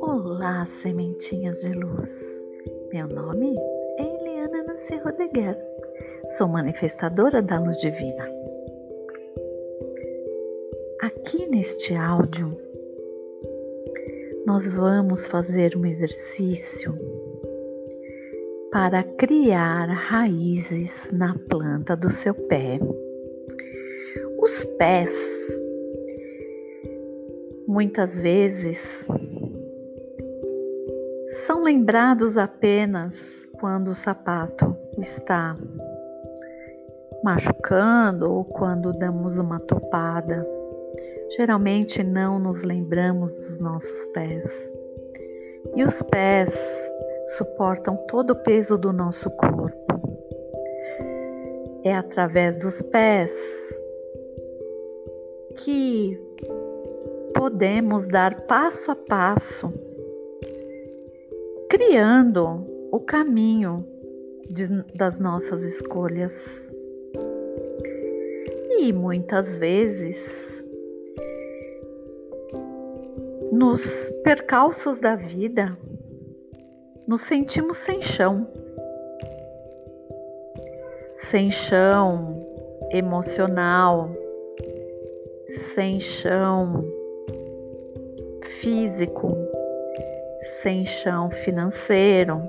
Olá, 0.00 0.66
sementinhas 0.66 1.62
de 1.62 1.72
luz. 1.72 2.22
Meu 2.92 3.08
nome 3.08 3.56
é 3.96 4.02
Eliana 4.02 4.64
Nancy 4.64 4.96
Rodeguer. 4.96 5.56
Sou 6.36 6.46
manifestadora 6.46 7.40
da 7.40 7.58
luz 7.58 7.78
divina. 7.78 8.28
Aqui 11.00 11.48
neste 11.48 11.94
áudio, 11.94 12.54
nós 14.46 14.76
vamos 14.76 15.26
fazer 15.26 15.74
um 15.74 15.86
exercício 15.86 16.92
para 18.72 19.02
criar 19.02 19.86
raízes 19.86 21.10
na 21.12 21.34
planta 21.50 21.94
do 21.94 22.08
seu 22.08 22.32
pé. 22.32 22.80
Os 24.40 24.64
pés, 24.78 25.14
muitas 27.68 28.18
vezes, 28.18 29.06
são 31.26 31.62
lembrados 31.62 32.38
apenas 32.38 33.46
quando 33.60 33.88
o 33.88 33.94
sapato 33.94 34.74
está 34.96 35.54
machucando 37.22 38.32
ou 38.32 38.42
quando 38.42 38.94
damos 38.94 39.38
uma 39.38 39.60
topada. 39.60 40.46
Geralmente 41.36 42.02
não 42.02 42.38
nos 42.38 42.62
lembramos 42.62 43.32
dos 43.32 43.60
nossos 43.60 44.06
pés. 44.08 44.72
E 45.76 45.84
os 45.84 46.02
pés 46.02 46.91
suportam 47.26 47.96
todo 48.08 48.30
o 48.30 48.42
peso 48.42 48.76
do 48.76 48.92
nosso 48.92 49.30
corpo. 49.30 49.82
É 51.84 51.94
através 51.94 52.56
dos 52.56 52.82
pés 52.82 53.32
que 55.56 56.18
podemos 57.34 58.06
dar 58.06 58.46
passo 58.46 58.90
a 58.92 58.96
passo, 58.96 59.72
criando 61.68 62.66
o 62.90 63.00
caminho 63.00 63.86
de, 64.48 64.68
das 64.94 65.18
nossas 65.18 65.64
escolhas. 65.64 66.70
E 68.78 68.92
muitas 68.92 69.58
vezes, 69.58 70.64
nos 73.52 74.10
percalços 74.24 74.98
da 74.98 75.14
vida, 75.14 75.76
nos 77.12 77.20
sentimos 77.20 77.76
sem 77.76 78.00
chão. 78.00 78.48
Sem 81.14 81.50
chão 81.50 82.40
emocional, 82.90 84.10
sem 85.46 86.00
chão 86.00 86.82
físico, 88.42 89.36
sem 90.62 90.86
chão 90.86 91.30
financeiro. 91.30 92.40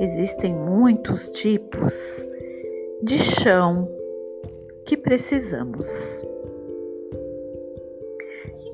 Existem 0.00 0.54
muitos 0.54 1.28
tipos 1.28 2.26
de 3.02 3.18
chão 3.18 3.86
que 4.86 4.96
precisamos. 4.96 6.24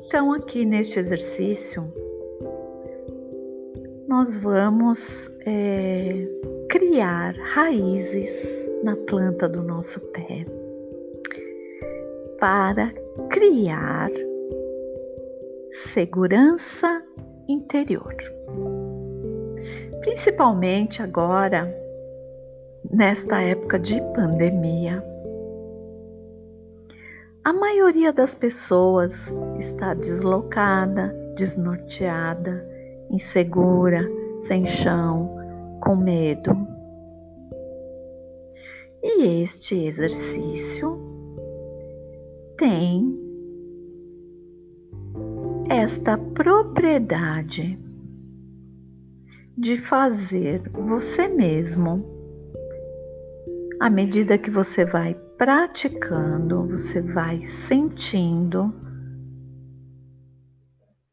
Então, 0.05 0.33
aqui 0.33 0.65
neste 0.65 1.01
exercício, 1.01 1.92
nós 4.19 4.36
vamos 4.36 5.30
é, 5.47 6.27
criar 6.69 7.36
raízes 7.55 8.28
na 8.83 8.97
planta 8.97 9.48
do 9.48 9.62
nosso 9.62 10.00
pé 10.00 10.44
para 12.41 12.92
criar 13.30 14.11
segurança 15.70 17.00
interior. 17.48 18.12
Principalmente 20.01 21.01
agora, 21.01 21.73
nesta 22.90 23.40
época 23.40 23.78
de 23.78 24.01
pandemia, 24.17 25.01
a 27.45 27.52
maioria 27.52 28.12
das 28.12 28.34
pessoas 28.34 29.33
está 29.61 29.95
deslocada, 29.95 31.14
desnorteada, 31.36 32.77
insegura, 33.11 34.08
sem 34.41 34.67
chão, 34.67 35.35
com 35.80 35.96
medo. 35.96 36.57
E 39.02 39.42
este 39.42 39.77
exercício 39.86 40.98
tem 42.57 43.17
esta 45.70 46.19
propriedade 46.19 47.79
de 49.57 49.77
fazer 49.77 50.63
você 50.73 51.29
mesmo, 51.29 52.05
à 53.80 53.90
medida 53.90 54.39
que 54.39 54.51
você 54.51 54.85
vai 54.85 55.14
praticando, 55.36 56.67
você 56.67 57.01
vai 57.01 57.42
sentindo 57.42 58.73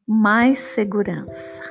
mais 0.07 0.59
segurança. 0.59 1.63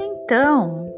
Então, 0.00 0.90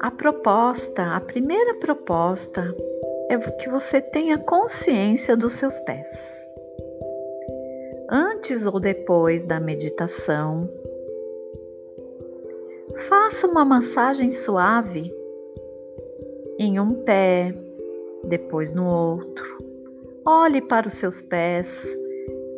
a 0.00 0.10
proposta, 0.10 1.14
a 1.14 1.20
primeira 1.20 1.74
proposta 1.74 2.74
é 3.28 3.36
que 3.36 3.68
você 3.68 4.00
tenha 4.00 4.38
consciência 4.38 5.36
dos 5.36 5.52
seus 5.52 5.78
pés. 5.80 6.10
Antes 8.10 8.64
ou 8.64 8.80
depois 8.80 9.42
da 9.42 9.60
meditação, 9.60 10.70
faça 13.08 13.46
uma 13.46 13.64
massagem 13.64 14.30
suave 14.30 15.14
em 16.58 16.80
um 16.80 17.04
pé, 17.04 17.54
depois 18.24 18.72
no 18.72 18.86
outro 18.86 19.63
Olhe 20.26 20.62
para 20.62 20.86
os 20.86 20.94
seus 20.94 21.20
pés, 21.20 21.84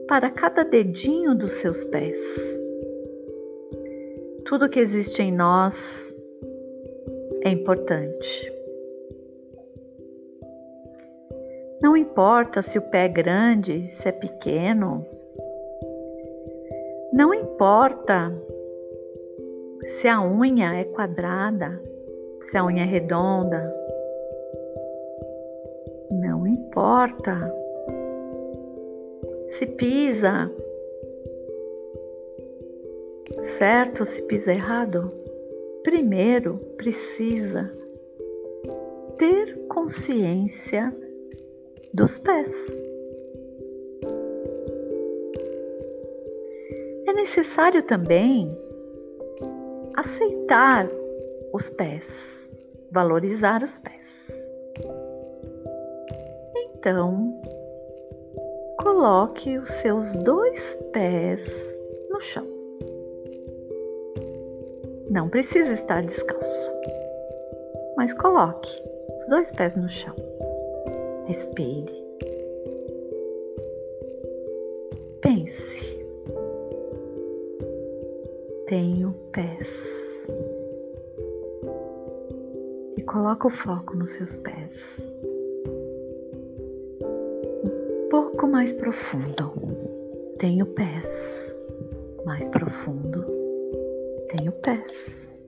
para 0.06 0.31
cada 0.31 0.65
dedinho 0.65 1.34
dos 1.34 1.50
seus 1.53 1.84
pés. 1.84 2.16
Tudo 4.44 4.69
que 4.69 4.78
existe 4.78 5.21
em 5.21 5.32
nós 5.32 6.15
é 7.43 7.50
importante. 7.50 8.53
Não 11.82 11.97
importa 11.97 12.62
se 12.62 12.78
o 12.78 12.82
pé 12.82 13.06
é 13.06 13.09
grande, 13.09 13.88
se 13.91 14.09
é 14.09 14.12
pequeno. 14.12 15.04
Não 17.12 17.34
importa 17.34 18.33
se 19.83 20.06
a 20.06 20.22
unha 20.22 20.72
é 20.75 20.84
quadrada, 20.84 21.83
se 22.43 22.56
a 22.56 22.65
unha 22.65 22.83
é 22.83 22.87
redonda, 22.87 23.75
importa 26.86 27.52
se 29.48 29.66
pisa 29.66 30.48
certo 33.42 34.00
ou 34.00 34.06
se 34.06 34.22
pisa 34.22 34.52
errado. 34.52 35.10
Primeiro 35.82 36.58
precisa 36.76 37.69
ter 39.19 39.66
consciência 39.66 40.94
dos 41.92 42.20
pés. 42.20 42.54
É 47.08 47.12
necessário 47.14 47.82
também 47.82 48.48
aceitar 49.97 50.86
os 51.53 51.68
pés, 51.68 52.48
valorizar 52.92 53.65
os 53.65 53.77
pés. 53.77 54.35
Então, 56.88 57.34
coloque 58.80 59.59
os 59.59 59.68
seus 59.68 60.12
dois 60.12 60.77
pés 60.92 61.77
no 62.10 62.21
chão. 62.21 62.47
Não 65.10 65.28
precisa 65.28 65.72
estar 65.72 66.00
descalço, 66.04 66.71
mas 67.97 68.15
coloque 68.15 68.71
os 69.18 69.27
dois 69.27 69.50
pés 69.50 69.74
no 69.74 69.88
chão. 69.88 70.15
Respire. 71.27 71.92
Pense. 75.22 76.06
Tenho 78.68 79.12
pés. 79.33 79.84
E 82.97 83.03
coloque 83.03 83.48
o 83.48 83.50
foco 83.50 83.97
nos 83.97 84.10
seus 84.10 84.36
pés. 84.36 85.16
Pouco 88.47 88.48
mais 88.48 88.72
profundo. 88.72 89.53
Tenho 90.39 90.66
pés. 90.66 91.59
Mais 92.25 92.48
profundo. 92.48 93.25
Tenho 94.28 94.53
pés. 94.53 95.41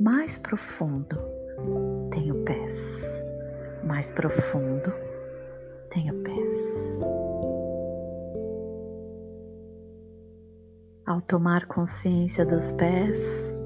mais 0.00 0.38
profundo, 0.38 1.16
tenho 2.10 2.34
pés. 2.44 3.24
Mais 3.84 4.10
profundo, 4.10 4.92
tenho 5.90 6.14
pés. 6.22 7.00
Ao 11.06 11.20
tomar 11.22 11.66
consciência 11.66 12.44
dos 12.44 12.72
pés, 12.72 13.56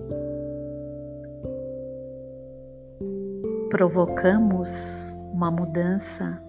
provocamos 3.71 5.15
uma 5.33 5.51
mudança 5.51 6.43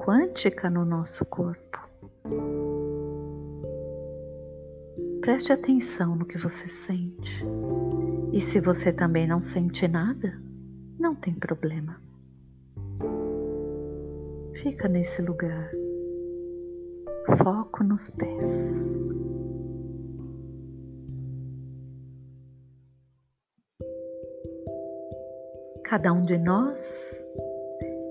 quântica 0.00 0.70
no 0.70 0.82
nosso 0.82 1.26
corpo. 1.26 1.78
Preste 5.20 5.52
atenção 5.52 6.16
no 6.16 6.24
que 6.24 6.38
você 6.38 6.66
sente. 6.66 7.44
E 8.32 8.40
se 8.40 8.60
você 8.60 8.92
também 8.92 9.26
não 9.26 9.40
sente 9.40 9.86
nada, 9.86 10.40
não 10.98 11.14
tem 11.14 11.34
problema. 11.34 12.00
Fica 14.54 14.88
nesse 14.88 15.20
lugar. 15.20 15.70
Foco 17.36 17.84
nos 17.84 18.08
pés. 18.08 18.72
Cada 25.84 26.12
um 26.12 26.22
de 26.22 26.38
nós 26.38 27.19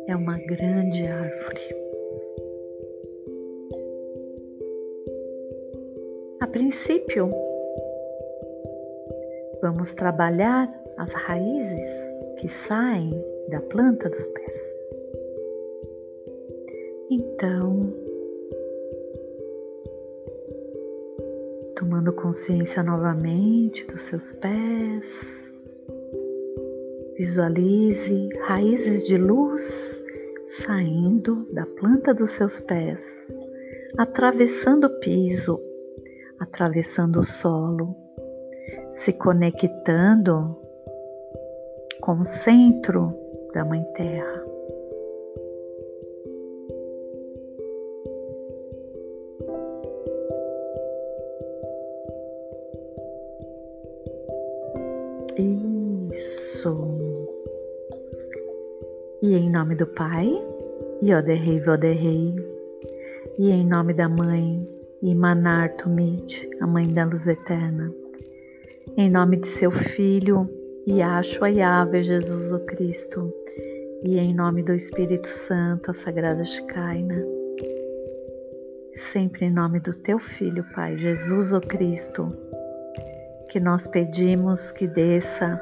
é 0.09 0.15
uma 0.15 0.39
grande 0.39 1.05
árvore. 1.05 1.75
A 6.39 6.47
princípio, 6.47 7.31
vamos 9.61 9.93
trabalhar 9.93 10.67
as 10.97 11.13
raízes 11.13 11.91
que 12.39 12.47
saem 12.47 13.11
da 13.49 13.61
planta 13.61 14.09
dos 14.09 14.25
pés. 14.25 14.69
Então, 17.11 17.93
tomando 21.75 22.11
consciência 22.13 22.81
novamente 22.81 23.85
dos 23.85 24.01
seus 24.01 24.33
pés, 24.33 25.48
Visualize 27.19 28.29
raízes 28.47 29.05
de 29.05 29.17
luz 29.17 30.01
saindo 30.45 31.45
da 31.53 31.65
planta 31.65 32.13
dos 32.13 32.29
seus 32.31 32.61
pés, 32.61 33.35
atravessando 33.97 34.85
o 34.85 34.99
piso, 35.01 35.59
atravessando 36.39 37.19
o 37.19 37.23
solo, 37.25 37.93
se 38.89 39.11
conectando 39.11 40.57
com 41.99 42.21
o 42.21 42.23
centro 42.23 43.13
da 43.53 43.65
Mãe 43.65 43.83
Terra. 43.95 44.45
Isso. 55.37 56.98
E 59.21 59.35
em 59.35 59.49
nome 59.49 59.75
do 59.75 59.85
Pai, 59.85 60.31
Yoderrei 61.03 61.59
Voderrei, 61.59 62.33
e 63.37 63.51
em 63.51 63.67
nome 63.67 63.93
da 63.93 64.07
Mãe, 64.07 64.65
Imanar 65.01 65.75
Tumid, 65.75 66.49
a 66.61 66.65
Mãe 66.65 66.87
da 66.87 67.03
Luz 67.03 67.27
Eterna, 67.27 67.93
em 68.95 69.09
nome 69.09 69.35
de 69.35 69.47
seu 69.49 69.71
Filho, 69.71 70.49
Yahshua 70.87 71.49
Yahweh 71.49 72.01
Jesus 72.01 72.53
o 72.53 72.59
Cristo, 72.59 73.33
e 74.05 74.17
em 74.17 74.33
nome 74.33 74.63
do 74.63 74.73
Espírito 74.73 75.27
Santo, 75.27 75.91
a 75.91 75.93
Sagrada 75.93 76.45
Shekinah, 76.45 77.25
sempre 78.95 79.47
em 79.47 79.51
nome 79.51 79.81
do 79.81 79.93
teu 79.93 80.17
Filho, 80.17 80.65
Pai, 80.73 80.97
Jesus 80.97 81.51
o 81.51 81.59
Cristo, 81.59 82.33
que 83.49 83.59
nós 83.59 83.85
pedimos 83.85 84.71
que 84.71 84.87
desça 84.87 85.61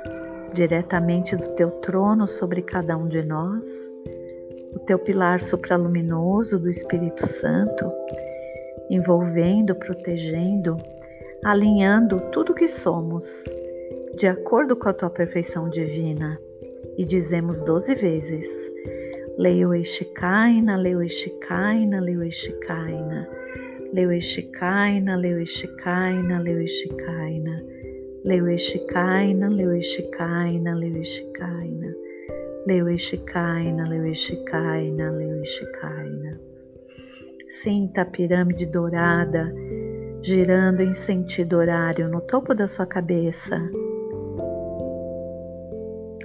diretamente 0.54 1.36
do 1.36 1.50
teu 1.56 1.70
trono 1.82 2.28
sobre 2.28 2.62
cada 2.62 2.98
um 2.98 3.08
de 3.08 3.24
nós, 3.24 3.68
o 4.74 4.80
teu 4.80 5.00
pilar 5.00 5.42
supraluminoso 5.42 6.60
do 6.60 6.70
Espírito 6.70 7.26
Santo, 7.26 7.92
envolvendo, 8.90 9.76
protegendo, 9.76 10.78
alinhando 11.44 12.20
tudo 12.32 12.54
que 12.54 12.68
somos, 12.68 13.44
de 14.16 14.28
acordo 14.28 14.76
com 14.76 14.90
a 14.90 14.94
tua 14.94 15.10
perfeição 15.10 15.70
divina. 15.70 16.40
E 16.98 17.06
dizemos 17.06 17.62
doze 17.62 17.94
vezes: 17.94 18.48
Leio 19.38 19.74
Eshikaina, 19.74 20.76
Leio 20.76 21.04
Eshikaina, 21.04 22.00
Leio 22.00 22.24
Eshikaina, 22.24 23.28
Leio 23.94 24.12
Eshikaina, 24.12 25.16
Leio 25.16 25.40
Eshikaina, 25.40 26.40
Leio 26.40 26.62
Eshikaina. 26.62 27.64
Leueshikaina, 28.28 29.48
Leueshikaina, 29.48 30.76
Leueshikaina, 30.76 31.94
Leueshikaina, 32.68 33.88
Leueshikaina, 33.88 35.12
Leueshikaina. 35.12 36.38
Sinta 37.48 38.02
a 38.02 38.06
pirâmide 38.06 38.66
dourada 38.66 39.50
girando 40.22 40.82
em 40.82 40.92
sentido 40.92 41.56
horário 41.56 42.10
no 42.10 42.20
topo 42.20 42.54
da 42.54 42.68
sua 42.68 42.86
cabeça. 42.86 43.62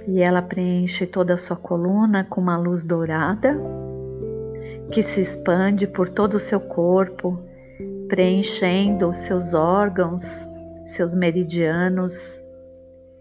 E 0.05 0.19
ela 0.19 0.41
preenche 0.41 1.07
toda 1.07 1.35
a 1.35 1.37
sua 1.37 1.55
coluna 1.55 2.25
com 2.25 2.41
uma 2.41 2.57
luz 2.57 2.83
dourada 2.83 3.57
que 4.91 5.01
se 5.01 5.21
expande 5.21 5.87
por 5.87 6.09
todo 6.09 6.33
o 6.33 6.39
seu 6.39 6.59
corpo, 6.59 7.39
preenchendo 8.09 9.07
os 9.09 9.19
seus 9.19 9.53
órgãos, 9.53 10.45
seus 10.83 11.15
meridianos, 11.15 12.43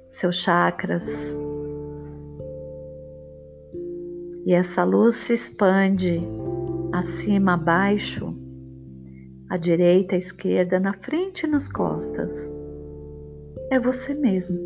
seus 0.09 0.37
chakras. 0.37 1.37
E 4.45 4.53
essa 4.53 4.83
luz 4.83 5.15
se 5.15 5.33
expande 5.33 6.21
acima, 6.93 7.55
abaixo, 7.55 8.37
à 9.49 9.57
direita, 9.57 10.17
à 10.17 10.19
esquerda, 10.19 10.81
na 10.81 10.93
frente 10.93 11.45
e 11.45 11.47
nas 11.47 11.69
costas. 11.69 12.53
É 13.71 13.79
você 13.79 14.13
mesmo. 14.13 14.59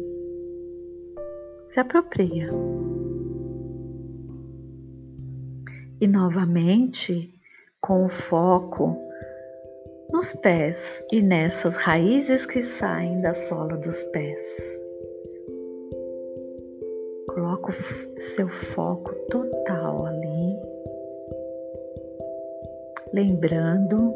Se 1.67 1.79
apropria. 1.79 2.51
E 6.01 6.07
novamente, 6.07 7.35
com 7.81 8.05
o 8.05 8.09
foco 8.09 9.06
nos 10.11 10.35
pés 10.35 11.03
e 11.13 11.21
nessas 11.21 11.77
raízes 11.77 12.47
que 12.47 12.63
saem 12.63 13.21
da 13.21 13.35
sola 13.35 13.77
dos 13.77 14.03
pés. 14.05 14.43
Coloca 17.29 17.71
o 17.71 18.19
seu 18.19 18.49
foco 18.49 19.15
total 19.31 20.07
ali, 20.07 20.59
lembrando 23.13 24.15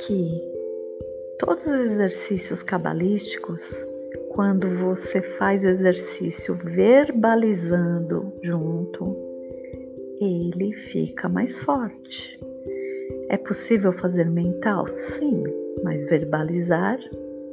que 0.00 0.42
todos 1.38 1.66
os 1.66 1.80
exercícios 1.80 2.62
cabalísticos, 2.62 3.86
quando 4.30 4.68
você 4.76 5.20
faz 5.20 5.64
o 5.64 5.68
exercício 5.68 6.54
verbalizando 6.54 8.32
junto, 8.40 9.16
ele 10.20 10.72
fica 10.72 11.28
mais 11.28 11.58
forte. 11.58 12.38
É 13.30 13.36
possível 13.36 13.92
fazer 13.92 14.24
mental? 14.24 14.88
Sim, 14.88 15.44
mas 15.84 16.04
verbalizar 16.04 16.98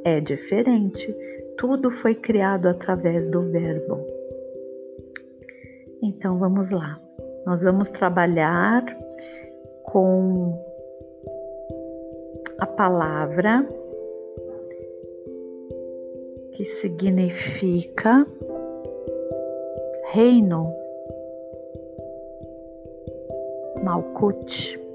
é 0.04 0.20
diferente. 0.20 1.14
Tudo 1.58 1.90
foi 1.90 2.14
criado 2.14 2.66
através 2.66 3.28
do 3.28 3.42
verbo. 3.50 3.98
Então 6.02 6.38
vamos 6.38 6.70
lá. 6.70 7.00
Nós 7.44 7.62
vamos 7.62 7.88
trabalhar 7.88 8.84
com 9.84 10.58
a 12.58 12.66
palavra 12.66 13.66
que 16.52 16.64
significa 16.64 18.26
reino, 20.10 20.72
Malkut. 23.84 24.85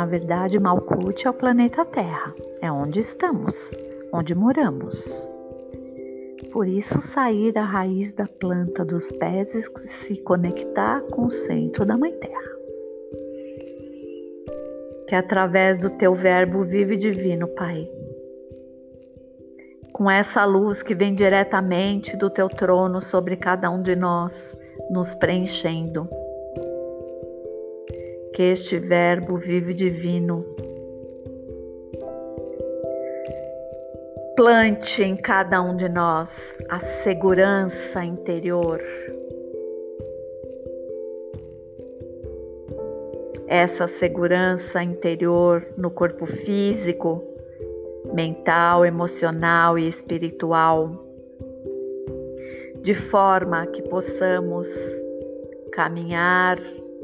Na 0.00 0.06
verdade, 0.06 0.58
Malkuth 0.58 1.26
é 1.26 1.28
o 1.28 1.34
planeta 1.34 1.84
Terra. 1.84 2.34
É 2.62 2.72
onde 2.72 3.00
estamos, 3.00 3.76
onde 4.10 4.34
moramos. 4.34 5.28
Por 6.50 6.66
isso, 6.66 7.02
sair 7.02 7.52
da 7.52 7.60
raiz 7.60 8.10
da 8.10 8.26
planta 8.26 8.82
dos 8.82 9.12
pés 9.12 9.54
e 9.54 9.60
se 9.60 10.16
conectar 10.22 11.02
com 11.10 11.26
o 11.26 11.28
centro 11.28 11.84
da 11.84 11.98
Mãe 11.98 12.12
Terra. 12.12 12.50
Que 15.06 15.14
através 15.14 15.78
do 15.78 15.90
teu 15.90 16.14
Verbo 16.14 16.64
vive 16.64 16.96
divino, 16.96 17.46
Pai, 17.48 17.86
com 19.92 20.10
essa 20.10 20.46
luz 20.46 20.82
que 20.82 20.94
vem 20.94 21.14
diretamente 21.14 22.16
do 22.16 22.30
teu 22.30 22.48
trono 22.48 23.02
sobre 23.02 23.36
cada 23.36 23.68
um 23.68 23.82
de 23.82 23.94
nós, 23.94 24.56
nos 24.90 25.14
preenchendo. 25.14 26.08
Que 28.40 28.52
este 28.52 28.78
Verbo 28.78 29.36
vivo 29.36 29.70
e 29.70 29.74
divino 29.74 30.46
plante 34.34 35.02
em 35.02 35.14
cada 35.14 35.60
um 35.60 35.76
de 35.76 35.90
nós 35.90 36.56
a 36.70 36.78
segurança 36.78 38.02
interior. 38.02 38.80
Essa 43.46 43.86
segurança 43.86 44.82
interior 44.82 45.68
no 45.76 45.90
corpo 45.90 46.24
físico, 46.24 47.22
mental, 48.14 48.86
emocional 48.86 49.78
e 49.78 49.86
espiritual, 49.86 51.04
de 52.80 52.94
forma 52.94 53.66
que 53.66 53.82
possamos 53.82 54.66
caminhar 55.72 56.58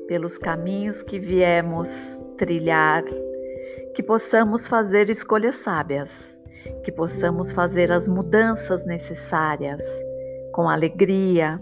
pelos 0.07 0.39
caminhos 0.39 1.03
que 1.03 1.19
viemos 1.19 2.23
trilhar, 2.37 3.05
que 3.95 4.03
possamos 4.03 4.67
fazer 4.67 5.11
escolhas 5.11 5.57
sábias, 5.57 6.39
que 6.85 6.93
possamos 6.93 7.53
fazer 7.53 7.91
as 7.93 8.09
mudanças 8.09 8.85
necessárias 8.85 9.83
com 10.53 10.69
alegria 10.69 11.61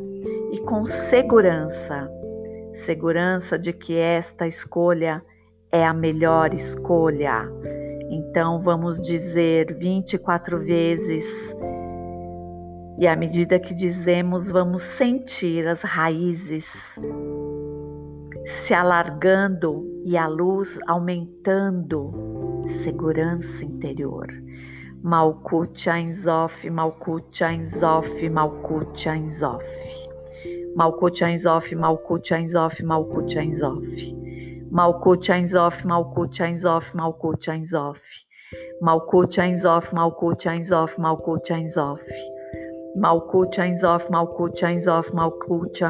e 0.53 0.61
com 0.61 0.85
segurança 0.85 2.11
segurança 2.73 3.57
de 3.57 3.73
que 3.73 3.97
esta 3.97 4.49
escolha 4.49 5.25
é 5.71 5.85
a 5.85 5.95
melhor 5.95 6.53
escolha 6.53 7.49
então 8.15 8.61
vamos 8.61 9.01
dizer 9.01 9.75
24 9.75 10.59
vezes. 10.61 11.55
E 12.97 13.09
à 13.09 13.17
medida 13.17 13.59
que 13.59 13.75
dizemos, 13.75 14.49
vamos 14.49 14.83
sentir 14.83 15.67
as 15.67 15.83
raízes 15.83 16.97
se 18.45 18.75
alargando 18.75 19.85
e 20.05 20.17
a 20.17 20.27
luz 20.29 20.79
aumentando. 20.87 22.13
Segurança 22.65 23.65
interior. 23.65 24.27
Malkut 25.03 25.87
Ainzof, 25.87 26.65
Malkut 26.65 27.43
Ainzof, 27.43 28.23
Malkut 28.23 29.07
Ainzof. 29.07 29.65
Malkut 30.77 31.23
Ainzof, 31.23 31.73
Malkut 31.73 32.33
Ainzof, 32.33 32.81
Malkut 32.81 33.37
Ainzof. 33.37 33.87
Malkut 34.71 35.29
Ainzof, 35.31 35.85
Malkut 35.85 36.41
Ainzof, 36.41 36.95
Malkut 36.95 37.49
Ainzof. 37.49 38.01
Malkut 38.81 39.39
Ainzof, 39.39 39.93
Malkut 39.93 40.47
Malkut 40.99 41.51
Ainzof. 41.51 42.03
Malkut 42.97 43.59
Malkut 44.11 44.63
Ainzof, 44.63 45.13
Malkut. 45.13 45.83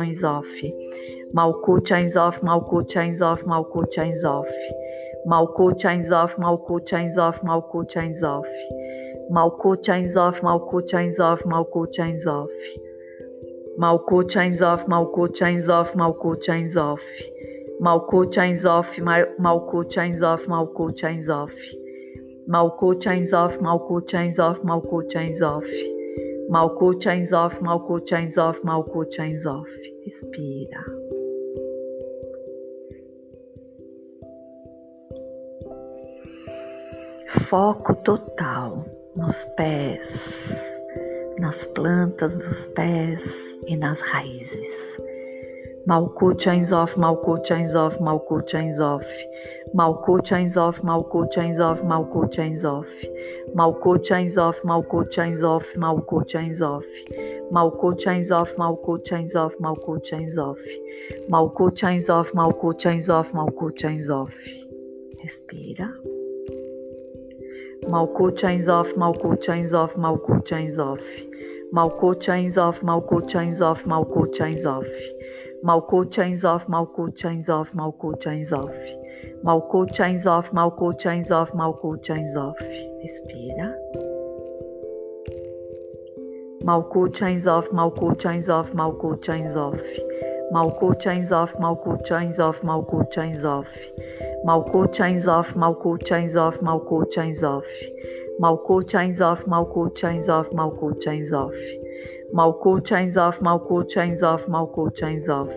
Malkut 1.35 1.91
Ainzof, 1.91 2.41
Malkut 2.43 2.97
Ainzof, 2.97 3.43
Malkut 3.45 3.99
Ainzof. 3.99 4.47
Malkut 5.26 5.85
Ainzof, 5.85 6.37
Malkut 6.38 6.93
Ainzof, 6.93 7.43
Malkut 7.43 7.97
Ainzof. 7.97 8.47
Malkut 9.33 9.88
Ainzof, 9.88 10.41
Malkut 10.43 10.95
Ainzof, 10.95 11.45
Malkut 11.45 11.99
Ainzof. 11.99 12.53
Malkut 13.81 14.37
Ainzof, 14.37 14.87
Malkut 14.87 15.43
Ainzof, 15.43 15.95
Malkut 15.97 16.49
Ainzof. 16.49 17.03
Malkut 17.81 18.38
Ainzof, 18.38 18.99
Malkut 19.00 19.97
Ainzof, 19.99 20.47
Malkut 20.47 21.03
Ainzof. 21.03 21.53
Malkut 22.49 23.07
Ainzof, 23.09 23.59
Malkut 23.59 24.14
Ainzof, 24.14 24.62
Malkut 24.62 25.17
Ainzof. 25.17 25.67
Malkut 26.49 27.07
Ainzof, 27.07 27.59
Malkut 27.61 28.12
Ainzof, 28.12 28.62
Malkut 28.62 29.19
Ainzof. 29.19 29.69
Respira. 30.07 31.04
Foco 37.41 37.97
total 37.97 38.85
nos 39.17 39.45
pés, 39.57 40.55
nas 41.41 41.67
plantas 41.67 42.37
dos 42.37 42.67
pés 42.69 43.53
e 43.67 43.76
nas 43.76 44.00
raízes. 44.03 45.00
Malkut 45.85 46.47
Ainzof, 46.47 46.97
Malkut 46.97 47.50
Ainzof, 47.50 47.99
Malkut 47.99 48.55
Ainzof. 48.55 49.05
Malkut 49.75 50.33
Ainzof, 50.33 50.81
Malkut 50.83 51.37
Ainzof, 51.37 51.83
Malkut 51.83 52.38
Ainzof. 52.38 52.88
Malkut 53.55 54.11
Ainzof, 54.12 54.62
Malkut 54.62 55.19
Ainzof, 55.19 55.76
Malkut 55.76 56.35
Ainzof. 56.37 56.87
Malkut 57.50 58.07
Ainzof, 58.07 58.57
Malkut 58.57 59.12
Ainzof, 59.12 59.59
Malkut 59.59 60.12
Ainzof. 60.12 60.61
Malkut 61.29 61.83
Ainzof, 61.83 62.33
Malkut 62.33 62.87
Ainzof, 62.87 63.33
Malkut 63.33 63.85
Ainzof. 63.85 64.35
Respira. 65.21 66.13
Malkut 67.88 68.43
Ainzof, 68.45 68.95
Malkut 68.97 69.49
Ainzof, 69.49 69.97
Malkut 69.97 70.53
Ainzof. 70.53 71.00
Malkut 71.73 72.29
Ainzof, 72.29 72.81
Malkut 72.83 73.35
Ainzof, 73.35 73.85
Malkut 73.85 74.41
Ainzof. 74.41 74.87
Malkut 75.64 76.12
chains 76.12 76.45
off, 76.45 76.67
Malkut 76.67 77.17
chains 77.17 77.49
off, 77.49 77.73
Malkut 77.73 78.21
chains 78.21 78.53
off. 78.53 78.76
Malkut 79.43 79.95
chains 79.95 80.26
off, 80.26 80.50
Malkut 80.53 81.00
chains 81.00 81.31
off, 81.31 81.53
Malkut 81.53 82.05
chains 82.05 82.37
off. 82.37 82.59
Respira. 83.00 83.75
Malkut 86.62 87.17
chains 87.17 87.47
off, 87.47 87.71
Malkut 87.71 88.21
chains 88.21 88.50
off, 88.50 88.73
Malkut 88.73 89.23
chains 89.23 89.57
Malkut 90.53 91.01
chains 91.01 91.33
off, 91.33 91.55
Malkut 91.55 92.05
chains 92.05 92.39
off, 92.39 92.61
Malkut 92.61 93.11
chains 93.11 93.45
off. 93.45 93.69
Malkut 94.47 94.93
chains 94.93 95.27
off, 95.27 95.55
Malkut 95.55 96.05
chains 96.07 96.37
off, 96.37 96.59
Malkut 96.59 97.11
chains 97.11 97.43
off. 97.43 97.67
Malkut 98.41 98.89
chains 98.89 99.21
off, 99.21 99.45
Malkut 99.45 99.97
chains 99.97 100.29
off, 100.29 100.51
Malkut 100.51 101.01
chains 101.01 101.33
off. 101.33 101.55
Malkut 102.35 102.87
chains 102.87 103.17
off, 103.17 103.41
Malkut 103.41 103.89
chains 103.89 104.23
off, 104.23 104.47
Malkut 104.47 104.95
chains 104.97 105.29
off. 105.29 105.53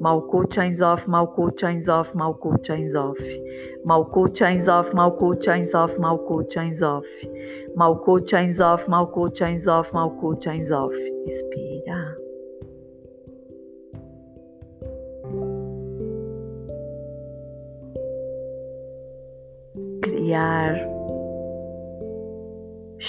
Malkut 0.00 0.52
chains 0.52 0.80
off, 0.80 1.04
Malkut 1.06 1.58
chains 1.58 1.88
off, 1.88 2.12
Malkut 2.12 2.64
chains 2.64 2.94
off. 2.94 3.18
Malkut 3.86 4.34
chains 4.34 4.68
off, 4.68 4.90
Malkut 4.92 5.42
chains 5.42 5.74
off, 5.74 5.96
Malkut 5.96 6.50
chains 6.50 6.82
off. 6.82 7.04
Malkut 7.76 8.28
chains 8.28 8.60
off, 8.60 8.86
Malkut 8.86 9.36
chains 9.36 9.66
off, 9.68 9.92
Malkut 9.92 10.42
chains 10.42 10.70
off. 10.70 10.92
Respira. 10.92 11.67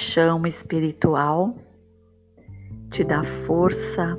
Chão 0.10 0.44
espiritual 0.48 1.56
te 2.89 3.04
dá 3.04 3.22
força 3.24 4.18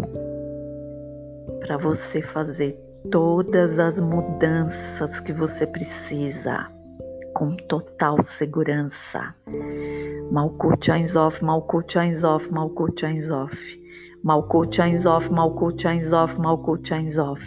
para 1.59 1.77
você 1.79 2.23
fazer 2.23 2.79
todas 3.11 3.77
as 3.81 3.99
mudanças 3.99 5.19
que 5.19 5.33
você 5.33 5.67
precisa 5.67 6.71
com 7.35 7.57
total 7.57 8.23
segurança. 8.23 9.35
Malkut 10.31 10.93
Ainzof, 10.93 11.43
Malkut 11.43 11.99
Ainzof, 11.99 12.49
Malkut 12.53 13.05
Ainzof. 13.05 13.53
Malkut 14.23 14.81
Ainzof, 14.81 15.29
Malkut 15.29 15.89
Ainzof, 15.89 16.39
Malkut 16.39 16.93
Ainzof. 16.93 17.45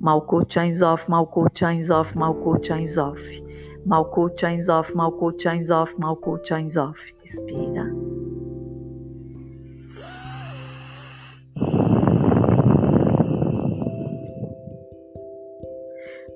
Malkut 0.00 0.56
Ainzof, 0.58 1.06
Malkut 1.06 1.62
Ainzof, 1.62 2.14
Malkut 2.14 2.70
Ainzof. 2.72 3.20
Malkut 3.86 4.38
chains 4.38 4.68
off, 4.70 4.92
Malkut 4.94 5.38
chains 5.38 5.70
off, 5.70 5.94
Malkut 5.96 6.42
chains 6.42 6.76
off. 6.76 6.98
Off, 7.18 7.84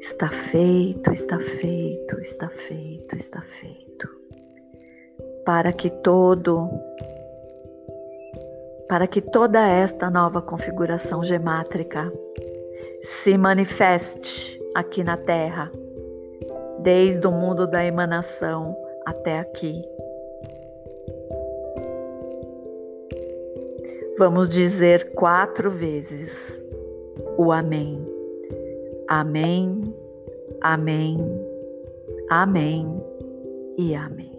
Está 0.00 0.28
feito, 0.28 1.12
está 1.12 1.38
feito, 1.38 2.20
está 2.20 2.48
feito, 2.48 3.16
está 3.16 3.42
feito. 3.42 4.08
Para 5.44 5.72
que 5.72 5.90
todo 5.90 6.68
para 8.88 9.06
que 9.06 9.20
toda 9.20 9.68
esta 9.68 10.10
nova 10.10 10.42
configuração 10.42 11.22
gemátrica 11.22 12.12
se 13.02 13.38
manifeste 13.38 14.60
aqui 14.74 15.04
na 15.04 15.16
Terra 15.16 15.70
desde 16.82 17.26
o 17.26 17.30
mundo 17.30 17.66
da 17.66 17.84
emanação 17.84 18.76
até 19.06 19.40
aqui. 19.40 19.82
Vamos 24.18 24.48
dizer 24.48 25.12
quatro 25.12 25.70
vezes 25.70 26.60
o 27.38 27.50
Amém. 27.50 28.06
Amém, 29.08 29.94
Amém, 30.60 31.18
Amém 32.28 33.02
e 33.78 33.94
Amém. 33.94 34.29